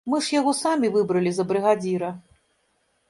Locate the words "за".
1.41-1.45